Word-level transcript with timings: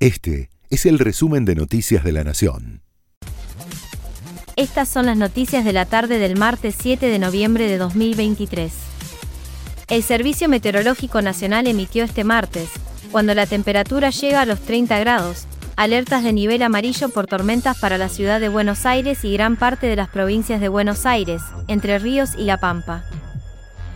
Este 0.00 0.48
es 0.70 0.86
el 0.86 0.98
resumen 0.98 1.44
de 1.44 1.54
Noticias 1.54 2.02
de 2.02 2.12
la 2.12 2.24
Nación. 2.24 2.80
Estas 4.56 4.88
son 4.88 5.04
las 5.04 5.18
noticias 5.18 5.62
de 5.62 5.74
la 5.74 5.84
tarde 5.84 6.18
del 6.18 6.38
martes 6.38 6.74
7 6.80 7.04
de 7.04 7.18
noviembre 7.18 7.68
de 7.68 7.76
2023. 7.76 8.72
El 9.88 10.02
Servicio 10.02 10.48
Meteorológico 10.48 11.20
Nacional 11.20 11.66
emitió 11.66 12.02
este 12.02 12.24
martes, 12.24 12.70
cuando 13.12 13.34
la 13.34 13.44
temperatura 13.44 14.08
llega 14.08 14.40
a 14.40 14.46
los 14.46 14.60
30 14.60 14.98
grados, 15.00 15.44
alertas 15.76 16.24
de 16.24 16.32
nivel 16.32 16.62
amarillo 16.62 17.10
por 17.10 17.26
tormentas 17.26 17.78
para 17.78 17.98
la 17.98 18.08
ciudad 18.08 18.40
de 18.40 18.48
Buenos 18.48 18.86
Aires 18.86 19.22
y 19.26 19.34
gran 19.34 19.56
parte 19.56 19.86
de 19.86 19.96
las 19.96 20.08
provincias 20.08 20.62
de 20.62 20.70
Buenos 20.70 21.04
Aires, 21.04 21.42
Entre 21.68 21.98
Ríos 21.98 22.30
y 22.38 22.44
La 22.44 22.56
Pampa. 22.56 23.04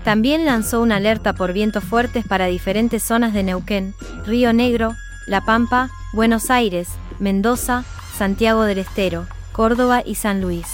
También 0.04 0.44
lanzó 0.44 0.82
una 0.82 0.96
alerta 0.96 1.32
por 1.32 1.54
vientos 1.54 1.82
fuertes 1.82 2.26
para 2.28 2.44
diferentes 2.44 3.02
zonas 3.02 3.32
de 3.32 3.42
Neuquén, 3.42 3.94
Río 4.26 4.52
Negro, 4.52 4.94
La 5.26 5.40
Pampa, 5.40 5.90
Buenos 6.12 6.50
Aires, 6.50 6.88
Mendoza, 7.18 7.84
Santiago 8.16 8.64
del 8.64 8.78
Estero, 8.78 9.26
Córdoba 9.52 10.02
y 10.04 10.16
San 10.16 10.42
Luis. 10.42 10.66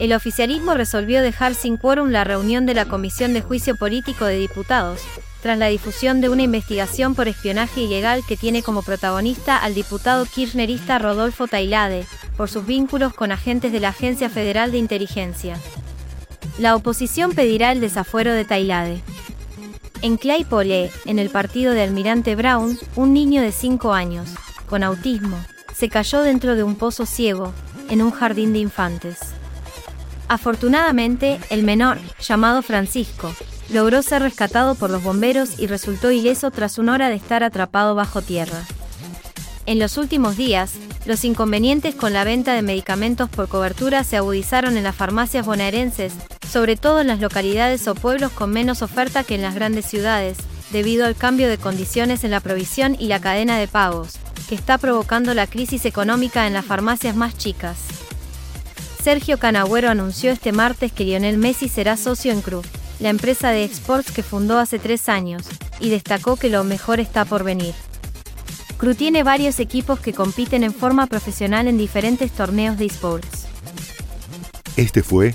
El 0.00 0.12
oficialismo 0.12 0.74
resolvió 0.74 1.22
dejar 1.22 1.54
sin 1.54 1.76
quórum 1.76 2.10
la 2.10 2.24
reunión 2.24 2.66
de 2.66 2.74
la 2.74 2.86
Comisión 2.86 3.32
de 3.32 3.42
Juicio 3.42 3.76
Político 3.76 4.24
de 4.24 4.38
Diputados, 4.38 5.02
tras 5.40 5.56
la 5.56 5.68
difusión 5.68 6.20
de 6.20 6.28
una 6.28 6.42
investigación 6.42 7.14
por 7.14 7.28
espionaje 7.28 7.82
ilegal 7.82 8.22
que 8.26 8.36
tiene 8.36 8.62
como 8.62 8.82
protagonista 8.82 9.56
al 9.56 9.74
diputado 9.74 10.26
kirchnerista 10.26 10.98
Rodolfo 10.98 11.46
Tailade, 11.46 12.06
por 12.36 12.50
sus 12.50 12.66
vínculos 12.66 13.14
con 13.14 13.30
agentes 13.30 13.70
de 13.70 13.78
la 13.80 13.90
Agencia 13.90 14.28
Federal 14.30 14.72
de 14.72 14.78
Inteligencia. 14.78 15.58
La 16.58 16.74
oposición 16.74 17.32
pedirá 17.32 17.70
el 17.70 17.80
desafuero 17.80 18.32
de 18.32 18.44
Tailade. 18.44 19.00
En 20.00 20.16
Claypole, 20.16 20.92
en 21.06 21.18
el 21.18 21.28
partido 21.28 21.72
de 21.72 21.82
Almirante 21.82 22.36
Brown, 22.36 22.78
un 22.94 23.12
niño 23.12 23.42
de 23.42 23.50
5 23.50 23.92
años, 23.92 24.28
con 24.68 24.84
autismo, 24.84 25.36
se 25.74 25.88
cayó 25.88 26.22
dentro 26.22 26.54
de 26.54 26.62
un 26.62 26.76
pozo 26.76 27.04
ciego, 27.04 27.52
en 27.90 28.02
un 28.02 28.12
jardín 28.12 28.52
de 28.52 28.60
infantes. 28.60 29.18
Afortunadamente, 30.28 31.40
el 31.50 31.64
menor, 31.64 31.98
llamado 32.20 32.62
Francisco, 32.62 33.34
logró 33.70 34.02
ser 34.02 34.22
rescatado 34.22 34.76
por 34.76 34.90
los 34.90 35.02
bomberos 35.02 35.58
y 35.58 35.66
resultó 35.66 36.12
ileso 36.12 36.52
tras 36.52 36.78
una 36.78 36.94
hora 36.94 37.08
de 37.08 37.16
estar 37.16 37.42
atrapado 37.42 37.96
bajo 37.96 38.22
tierra. 38.22 38.62
En 39.66 39.80
los 39.80 39.96
últimos 39.96 40.36
días, 40.36 40.74
los 41.06 41.24
inconvenientes 41.24 41.94
con 41.94 42.12
la 42.12 42.24
venta 42.24 42.54
de 42.54 42.62
medicamentos 42.62 43.28
por 43.28 43.48
cobertura 43.48 44.04
se 44.04 44.16
agudizaron 44.16 44.76
en 44.76 44.84
las 44.84 44.94
farmacias 44.94 45.44
bonaerenses, 45.44 46.12
sobre 46.48 46.76
todo 46.76 47.00
en 47.00 47.06
las 47.06 47.20
localidades 47.20 47.86
o 47.88 47.94
pueblos 47.94 48.32
con 48.32 48.50
menos 48.50 48.82
oferta 48.82 49.24
que 49.24 49.34
en 49.34 49.42
las 49.42 49.54
grandes 49.54 49.86
ciudades, 49.86 50.38
debido 50.70 51.06
al 51.06 51.16
cambio 51.16 51.48
de 51.48 51.58
condiciones 51.58 52.24
en 52.24 52.30
la 52.30 52.40
provisión 52.40 52.96
y 52.98 53.08
la 53.08 53.20
cadena 53.20 53.58
de 53.58 53.68
pagos, 53.68 54.18
que 54.48 54.54
está 54.54 54.78
provocando 54.78 55.34
la 55.34 55.46
crisis 55.46 55.84
económica 55.84 56.46
en 56.46 56.54
las 56.54 56.64
farmacias 56.64 57.14
más 57.16 57.36
chicas. 57.36 57.78
Sergio 59.02 59.38
Canagüero 59.38 59.90
anunció 59.90 60.30
este 60.30 60.52
martes 60.52 60.92
que 60.92 61.04
Lionel 61.04 61.38
Messi 61.38 61.68
será 61.68 61.96
socio 61.96 62.32
en 62.32 62.40
Cruz, 62.40 62.66
la 62.98 63.10
empresa 63.10 63.50
de 63.50 63.64
exports 63.64 64.10
que 64.10 64.22
fundó 64.22 64.58
hace 64.58 64.78
tres 64.78 65.08
años, 65.08 65.44
y 65.80 65.90
destacó 65.90 66.36
que 66.36 66.50
lo 66.50 66.64
mejor 66.64 66.98
está 66.98 67.24
por 67.24 67.44
venir. 67.44 67.74
Cru 68.76 68.94
tiene 68.94 69.22
varios 69.22 69.60
equipos 69.60 69.98
que 70.00 70.12
compiten 70.12 70.62
en 70.62 70.72
forma 70.72 71.06
profesional 71.06 71.68
en 71.68 71.78
diferentes 71.78 72.30
torneos 72.30 72.78
de 72.78 72.86
esports. 72.86 73.46
Este 74.76 75.02
fue 75.02 75.34